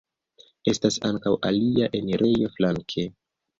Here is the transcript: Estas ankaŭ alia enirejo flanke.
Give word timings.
Estas 0.73 0.97
ankaŭ 1.09 1.35
alia 1.51 1.91
enirejo 2.01 2.53
flanke. 2.59 3.09